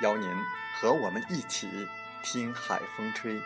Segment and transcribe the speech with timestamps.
[0.00, 0.28] 邀您
[0.80, 1.68] 和我们一起
[2.22, 3.40] 听海风吹。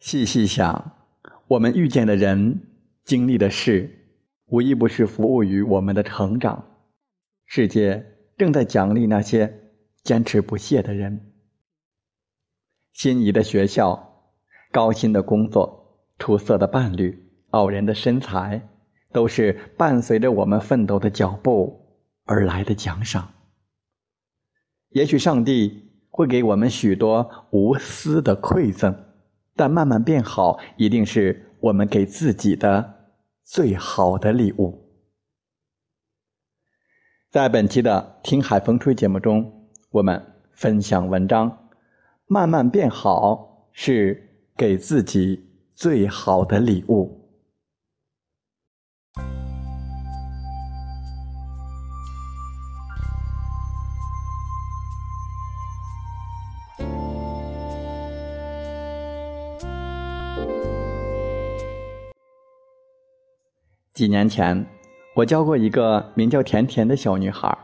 [0.00, 0.92] 细细想，
[1.46, 2.60] 我们遇见的人。
[3.02, 3.99] 经历的事，
[4.50, 6.64] 无一不是服务于我们的成长。
[7.46, 8.04] 世界
[8.36, 9.52] 正在奖励那些
[10.02, 11.32] 坚持不懈的人。
[12.92, 14.24] 心仪的学校、
[14.72, 18.68] 高薪的工作、出色的伴侣、傲人的身材，
[19.12, 23.32] 都是伴随着我们奋斗的脚步而来的奖赏。
[24.88, 28.96] 也许上帝会给我们许多无私的馈赠，
[29.54, 32.99] 但慢慢变好，一定是我们给自己的。
[33.50, 34.78] 最好的礼物，
[37.30, 41.68] 在本期的《听海风吹》节目中，我们分享文章：
[42.26, 47.19] 慢慢变好是给自己最好的礼物。
[64.00, 64.64] 几年前，
[65.14, 67.54] 我教过一个名叫甜甜的小女孩，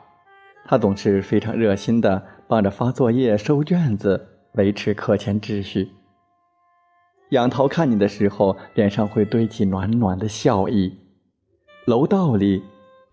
[0.66, 5.88] 她总是非常热心的帮着发作业、收卷子，维持课前秩序。
[7.30, 10.92] 仰头看你的时候，脸上会堆起暖暖的笑意；
[11.86, 12.62] 楼道里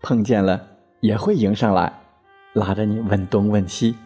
[0.02, 0.60] 碰见了，
[1.00, 1.90] 也会迎上来，
[2.52, 3.96] 拉着你问东问西。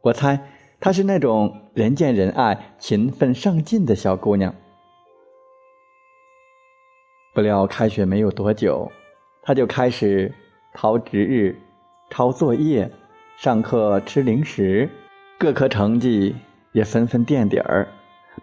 [0.00, 0.40] 我猜
[0.80, 4.54] 她是那种人见人爱、勤奋上进的小姑娘。
[7.40, 8.92] 不料开学没有多久，
[9.42, 10.30] 他就开始
[10.74, 11.58] 逃值日、
[12.10, 12.90] 抄作业、
[13.38, 14.86] 上课吃零食，
[15.38, 16.36] 各科成绩
[16.72, 17.88] 也纷纷垫底儿，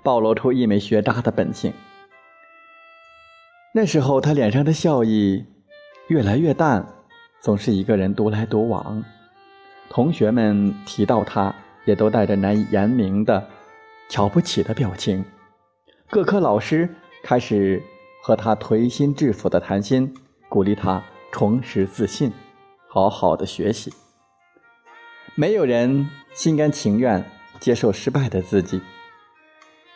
[0.02, 1.72] 暴露出一枚学渣的本性。
[3.72, 5.46] 那时候他脸上的笑意
[6.08, 6.84] 越来越淡，
[7.40, 9.04] 总是一个人独来独往。
[9.92, 11.54] 同学们提到他，
[11.86, 13.48] 也都带着难以言明的
[14.10, 15.24] 瞧不起的表情。
[16.10, 16.90] 各科老师
[17.22, 17.80] 开始。
[18.28, 20.14] 和他推心置腹的谈心，
[20.50, 21.02] 鼓励他
[21.32, 22.30] 重拾自信，
[22.90, 23.94] 好好的学习。
[25.34, 27.24] 没有人心甘情愿
[27.58, 28.82] 接受失败的自己。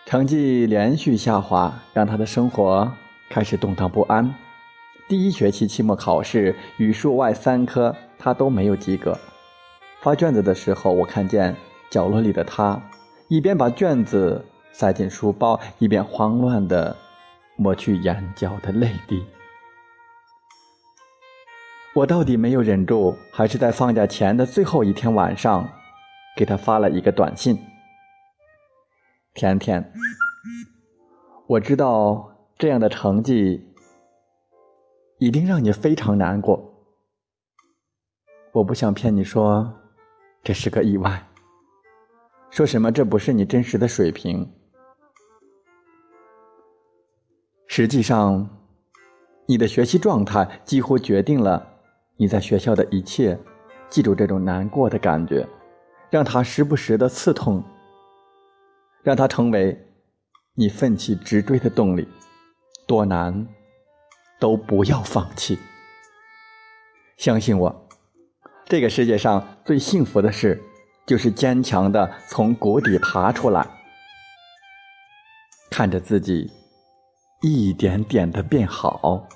[0.06, 2.90] 成绩连续下滑，让他的生活
[3.30, 4.34] 开始动荡不安。
[5.10, 9.20] 第一学期期末考试，语数外三科他都没有及格。
[10.00, 11.54] 发卷子的时候，我看见
[11.90, 12.82] 角落里的他，
[13.28, 16.96] 一边把卷子塞进书包，一边慌乱的。
[17.58, 19.24] 抹去眼角的泪滴，
[21.94, 25.70] 我到底没有忍住，还是在放假前的最后一天晚上，
[26.36, 27.60] 给他发了一个短信
[29.36, 29.94] ：“甜甜，
[31.46, 33.64] 我知道这样的成绩
[35.20, 36.74] 一定让你非常难过，
[38.54, 39.72] 我不想骗你说
[40.42, 41.28] 这是个意外，
[42.50, 44.52] 说什么这不是你真实的水平。”
[47.74, 48.50] 实际上，
[49.46, 51.66] 你的学习状态几乎决定了
[52.18, 53.40] 你在学校的一切。
[53.90, 55.48] 记住这种难过的感觉，
[56.10, 57.64] 让它时不时的刺痛，
[59.04, 59.88] 让它成为
[60.54, 62.06] 你奋起直追的动力。
[62.86, 63.48] 多难，
[64.38, 65.58] 都不要放弃。
[67.16, 67.88] 相信我，
[68.66, 70.62] 这个世界上最幸福的事，
[71.08, 73.66] 就是坚强的从谷底爬出来，
[75.70, 76.52] 看着自己。
[77.42, 79.28] 一点点的变好。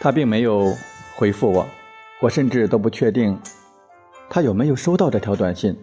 [0.00, 0.72] 他并没有
[1.16, 1.66] 回复我
[2.20, 3.36] 我甚至都不确定
[4.30, 5.76] 他有没有收到这条短信。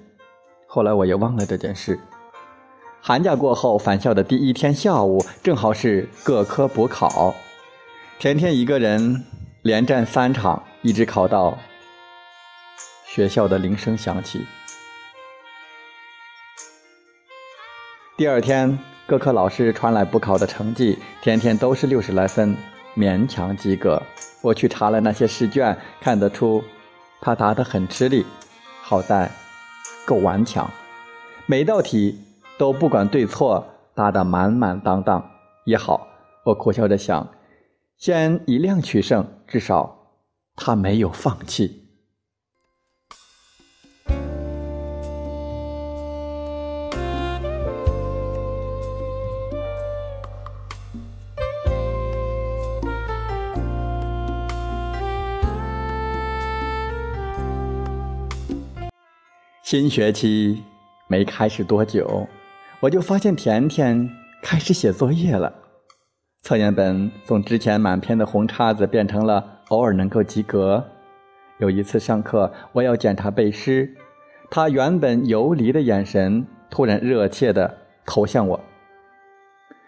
[0.67, 1.99] 后来我也忘了这件事。
[3.01, 7.35] 寒假过后返校的第一天下午正好是各科补考。
[8.19, 9.23] 甜甜一个人
[9.65, 11.57] 连战三场，一直考到
[13.07, 14.45] 学校的铃声响起。
[18.15, 18.77] 第二天，
[19.07, 22.55] 各科老师传来补考的成绩，天天都是六十来分，
[22.95, 23.99] 勉强及格。
[24.43, 26.63] 我去查了那些试卷，看得出
[27.19, 28.23] 他答得很吃力，
[28.83, 29.31] 好在
[30.05, 30.69] 够顽强，
[31.47, 32.21] 每道题。
[32.59, 35.31] 都不管对错，答得满满当当
[35.65, 36.07] 也好。
[36.43, 37.27] 我苦笑着想，
[37.97, 40.11] 先以量取胜，至少
[40.55, 41.81] 他没有放弃。
[59.63, 60.63] 新学期
[61.07, 62.27] 没开始多久。
[62.81, 64.07] 我就发现甜甜
[64.43, 65.51] 开始写作业了，
[66.45, 70.85] 测验本从之前满篇的红叉子变成了偶尔能够及格。
[71.57, 73.91] 有一次上课，我要检查背诗，
[74.51, 77.75] 他原本游离的眼神突然热切地
[78.05, 78.59] 投向我，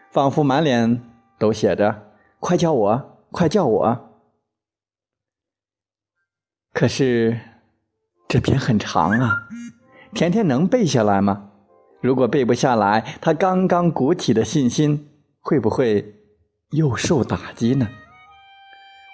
[0.09, 0.99] 仿佛满脸
[1.37, 2.07] 都写着
[2.41, 4.09] “快叫我，快叫我”。
[6.73, 7.37] 可是
[8.27, 9.47] 这篇很长啊，
[10.15, 11.51] 甜甜能背下来吗？
[12.01, 15.07] 如果背不下来，他刚刚鼓起的信心
[15.39, 16.15] 会不会
[16.71, 17.87] 又受打击呢？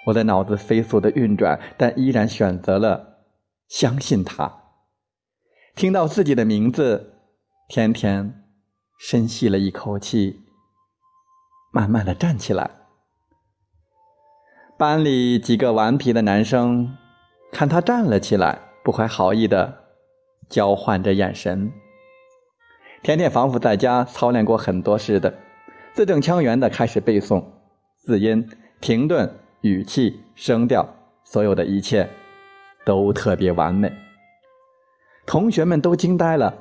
[0.06, 3.20] 我的脑子飞速的运转，但依然选择了
[3.68, 4.60] 相信他。
[5.74, 7.20] 听到自己的名字，
[7.68, 8.44] 甜甜
[8.98, 10.40] 深吸了一口气，
[11.72, 12.70] 慢慢的站起来。
[14.76, 16.96] 班里几个顽皮的男生
[17.52, 19.84] 看他站了起来，不怀好意的
[20.48, 21.72] 交换着眼神。
[23.02, 25.32] 甜甜仿佛在家操练过很多似的，
[25.94, 27.44] 字正腔圆的开始背诵，
[27.98, 28.44] 字音、
[28.80, 30.84] 停顿、语气、声调，
[31.22, 32.08] 所有的一切
[32.84, 33.92] 都特别完美。
[35.24, 36.52] 同学们都惊呆了，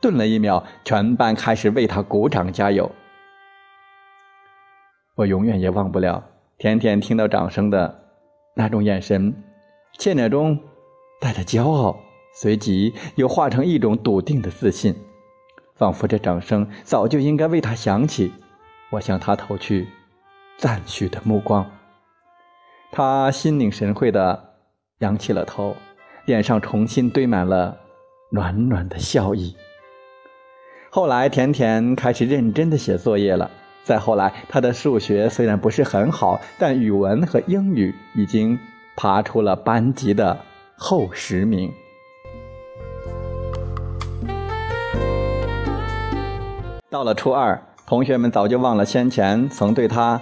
[0.00, 2.88] 顿了一秒，全班开始为他鼓掌加油。
[5.16, 6.22] 我永远也忘不了
[6.56, 7.92] 甜甜听到掌声的
[8.54, 9.34] 那种眼神，
[9.98, 10.56] 切那中
[11.20, 11.98] 带着骄傲，
[12.36, 14.94] 随即又化成一种笃定的自信。
[15.74, 18.32] 仿佛这掌声早就应该为他响起，
[18.90, 19.88] 我向他投去
[20.56, 21.70] 赞许的目光。
[22.92, 24.54] 他心领神会的
[24.98, 25.76] 扬起了头，
[26.24, 27.78] 脸上重新堆满了
[28.30, 29.56] 暖暖的笑意。
[30.90, 33.50] 后来，甜甜开始认真的写作业了。
[33.82, 38.58] 再后来，他的数学虽然不是很好，但语文和英语已经
[38.96, 40.38] 爬出了班级的
[40.76, 41.70] 后十名。
[46.88, 50.20] 到了初二，同学们早就忘了先前曾对他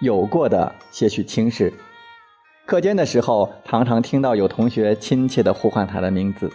[0.00, 1.72] 有过的些许轻视。
[2.66, 6.52] 课间的时候，常常听到有同学亲切地呼唤他的名字。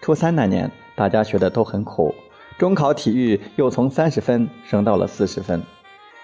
[0.00, 2.14] 初三那年，大家学的都很苦，
[2.56, 5.60] 中考体育又从三十分升到了四十分。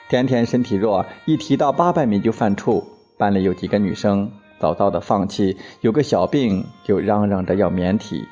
[0.09, 2.85] 甜甜身体弱，一提到八百米就犯怵。
[3.19, 8.25] 班里有几个女生早早的放弃，有个小病就嚷嚷着要免体。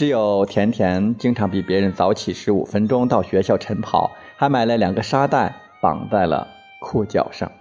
[0.00, 6.48] 只有甜甜经常比别人早起十五分钟到学校晨跑，还买了两个沙袋绑在了
[6.80, 7.52] 裤脚上。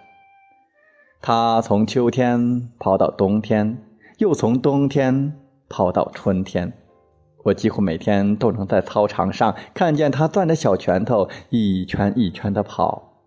[1.19, 3.84] 他从秋天跑到冬天，
[4.19, 5.34] 又从冬天
[5.67, 6.72] 跑到春天。
[7.43, 13.17] 我几乎每天都能在操场上看见他攥着小拳头一圈一圈的跑。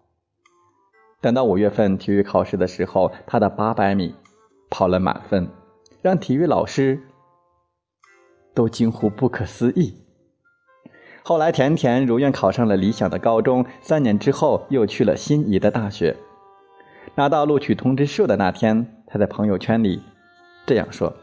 [1.21, 4.15] 等到五月份体育考试的时候，他的八百米
[4.71, 5.47] 跑了满分，
[6.01, 6.99] 让体育老师。
[8.55, 9.95] 都惊呼不可思议。
[11.25, 16.17] 后来，甜甜如愿考上了理想的高中，三年之后又去了心仪的大学。
[17.15, 20.03] 拿到录取通知书的那天，他在朋友圈里
[20.67, 21.15] 这样说：“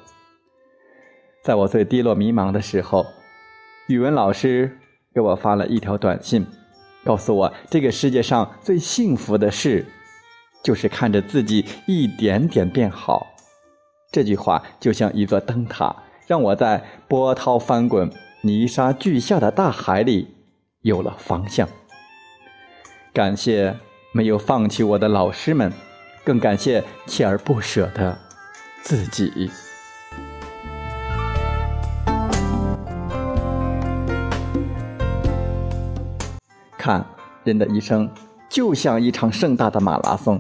[1.44, 3.06] 在我最低落迷茫的时候，
[3.88, 4.78] 语文老师
[5.14, 6.46] 给我发了一条短信，
[7.04, 9.86] 告诉我这个世界上最幸福的事，
[10.64, 13.28] 就是看着自己一点点变好。”
[14.12, 15.94] 这句话就像一座灯塔。
[16.30, 18.08] 让我在波涛翻滚、
[18.42, 20.36] 泥沙俱下的大海里
[20.82, 21.68] 有了方向。
[23.12, 23.76] 感谢
[24.12, 25.74] 没有放弃我的老师们，
[26.24, 28.16] 更感谢锲而不舍的
[28.84, 29.50] 自己。
[36.78, 37.04] 看，
[37.44, 38.08] 人的一生
[38.48, 40.40] 就像一场盛大的马拉松，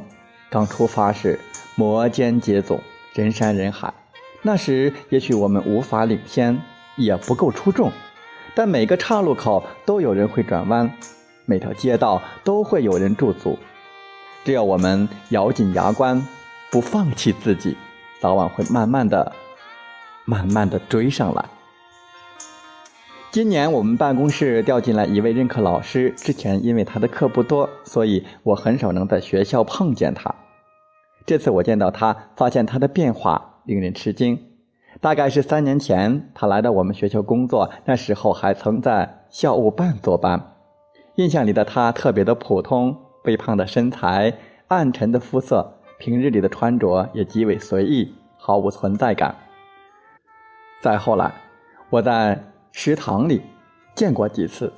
[0.52, 1.40] 刚出发时
[1.76, 2.80] 摩肩接踵，
[3.16, 3.92] 人山人海。
[4.42, 6.62] 那时也许我们无法领先，
[6.96, 7.92] 也不够出众，
[8.56, 10.92] 但每个岔路口都有人会转弯，
[11.46, 13.58] 每条街道都会有人驻足。
[14.46, 16.26] 只要我们咬紧牙关，
[16.72, 17.76] 不放弃自己，
[18.22, 19.34] 早晚会慢慢的、
[20.24, 21.46] 慢慢的追上来。
[23.32, 26.10] 今年我们办公室调进来一位任课老师。
[26.18, 30.34] 之前因为他的课不多，所以我很少能在学校碰见他。
[31.26, 34.38] 这次我见到他，发现他的变化令人吃惊。
[35.00, 40.56] 大概是三年前他来到我们学校工作，那时候还曾在校务办坐班。
[41.16, 44.34] 印象里的他特别的普通，微胖的身材，
[44.68, 49.36] 暗沉的肤色，平日里的穿着也极为随意，毫无存在感。
[50.82, 51.32] 再后来，
[51.90, 52.44] 我在。
[52.72, 53.42] 食堂里
[53.96, 54.72] 见过几次，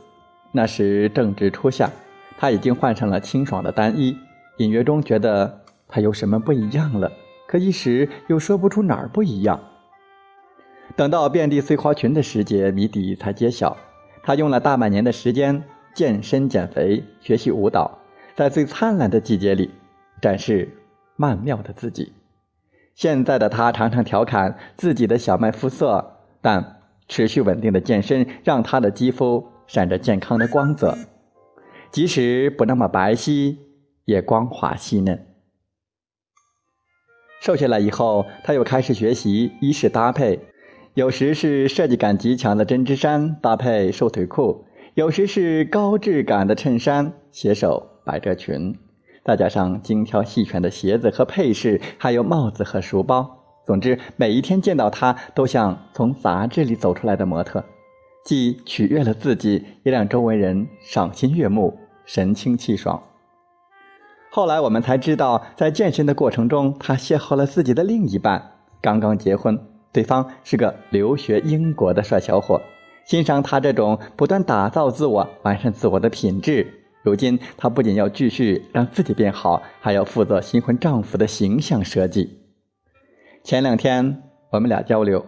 [0.53, 1.91] 那时正值初夏，
[2.37, 4.17] 他已经换上了清爽的单衣，
[4.57, 7.11] 隐约中觉得他有什么不一样了，
[7.51, 9.59] 可一时又说不出哪儿不一样。
[10.95, 13.75] 等到遍地碎花裙的时节，谜底才揭晓。
[14.23, 15.61] 他用了大半年的时间
[15.93, 17.99] 健身减肥，学习舞蹈，
[18.35, 19.69] 在最灿烂的季节里
[20.21, 20.69] 展示
[21.17, 22.13] 曼妙的自己。
[22.95, 26.77] 现在的他常常调侃自己的小麦肤色，但。
[27.07, 30.97] 持续稳定的健身让他的肌肤闪着健康的光泽，
[31.91, 33.57] 即使不那么白皙，
[34.05, 35.19] 也光滑细嫩。
[37.41, 40.39] 瘦下来以后，他又开始学习衣饰搭配，
[40.93, 48.77] 有时是设计感极强的针织衫搭配瘦腿裤，有时是高质感的衬衫携手百褶裙，
[49.25, 53.39] 再加上精挑细选的鞋子和配饰，还有帽子和书包。
[53.65, 57.65] 总之，每一天见到他，都像从杂志里走出来的模特，
[58.23, 63.01] 既取悦了自己，也让周围人赏心悦目、神清气爽。
[64.33, 68.41] 后来我们才知道，在健身的过程中，他邂逅了自己的另一半，
[68.79, 69.59] 刚刚结婚，
[69.91, 72.61] 对方是个留学英国的帅小伙，
[73.03, 76.65] 欣赏他这种不断打造自我、完善自我的品质。
[77.03, 82.39] 如今，他不仅要继续让自己变好，还要负责新婚丈夫的形象设计。
[83.43, 85.25] 前两天我们俩交流，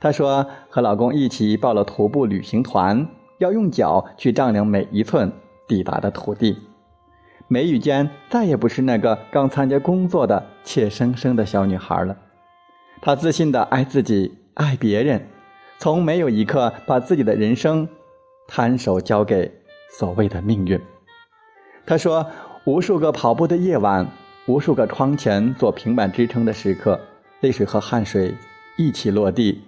[0.00, 3.06] 她说和老公一起报了徒步旅行团，
[3.38, 5.30] 要用脚去丈量每一寸
[5.68, 6.58] 抵达的土地。
[7.52, 12.16] 眉宇间再也不是那个刚参加工作的怯生生的小女孩了。
[13.02, 15.26] 她自信的爱自己，爱别人，
[15.80, 17.88] 从没有一刻把自己的人生
[18.46, 19.50] 摊手交给
[19.98, 20.80] 所谓的命运。
[21.84, 22.24] 她说，
[22.66, 24.06] 无数个跑步的夜晚，
[24.46, 27.00] 无数个窗前做平板支撑的时刻。
[27.40, 28.32] 泪水和汗水
[28.76, 29.60] 一起落地，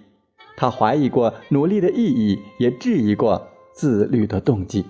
[0.55, 4.85] 他怀疑过努力的意义，也质疑过自律的动机。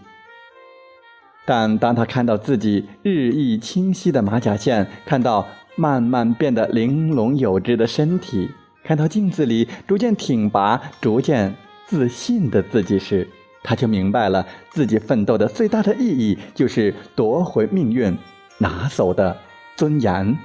[1.45, 5.45] 但当他看到自己日益清晰的马甲线，看到
[5.75, 8.49] 慢慢变得玲珑有致的身体，
[8.83, 11.53] 看到镜子里逐渐挺拔、逐渐
[11.85, 13.27] 自信的自己时，
[13.61, 18.17] 他就明白了，自己奋斗的最大的意义，就是夺回命运
[18.57, 19.35] 拿走的
[19.75, 20.37] 尊严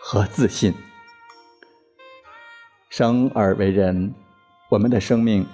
[0.00, 0.74] 和自信。
[2.90, 4.14] 生而为人，
[4.68, 5.46] 我们的生命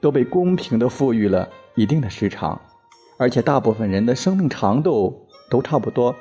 [0.00, 2.60] 都被公平的赋予了一定的时长，
[3.20, 6.14] 而且大部分人的生命长度都差不多，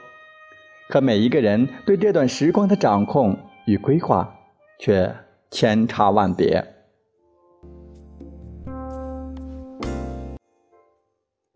[0.90, 3.38] 可每一个人对这段时光的掌控
[3.68, 4.34] 与规划
[4.80, 5.16] 却
[5.52, 6.66] 千差万别。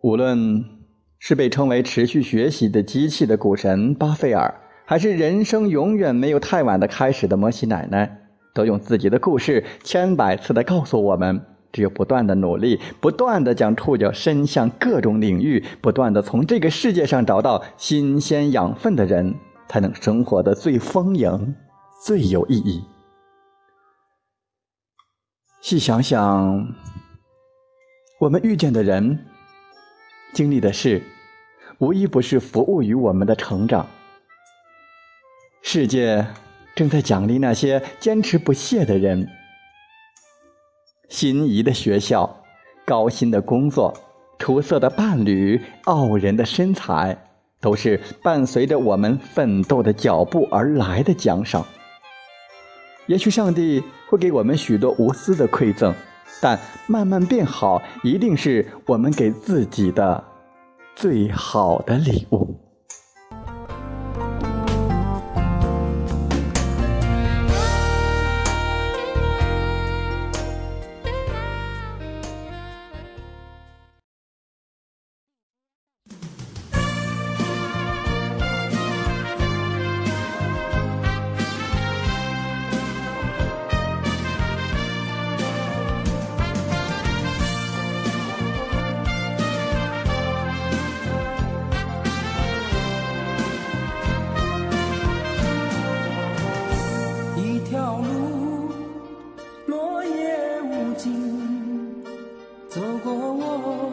[0.04, 0.64] 无论
[1.18, 4.54] 是被称为持续学习的机器的股神巴菲尔，
[4.86, 8.20] 还是人生永远没有太晚的开始的摩西奶奶。
[8.54, 19.34] 都用自己的故事千百次的告诉我们：只有不断的努力，不断的将触角伸向各种领域，不断的从这个世界上找到新鲜养分的人，
[19.68, 21.56] 才能生活的最丰盈、
[22.06, 22.84] 最有意义。
[25.62, 26.68] 细想想，
[28.20, 29.26] 我们遇见的人、
[30.34, 31.02] 经历的事，
[31.80, 33.86] 无一不是服务于我们的成长。
[35.62, 36.26] 世界。
[36.74, 39.28] 正在奖励那些坚持不懈的人。
[41.12, 42.38] 心仪的学校，
[42.86, 43.94] 高薪的工作，
[44.40, 47.16] 出色的伴侣，傲人的身材，
[47.60, 51.66] 都是伴随着我们奋斗的脚步而来的奖赏。
[53.08, 55.94] 也许上帝会给我们许多无私的馈赠，
[56.42, 60.24] 但慢慢变好，一定是我们给自己的
[60.96, 62.61] 最好的礼物。
[97.72, 98.70] 条路，
[99.66, 102.04] 落叶无尽，
[102.68, 103.90] 走过我，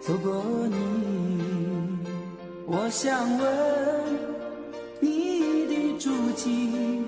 [0.00, 1.98] 走过你，
[2.66, 3.46] 我想问。
[5.00, 7.04] 你的足迹，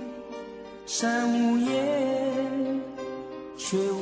[0.85, 2.83] 山无言，
[3.57, 4.02] 水无。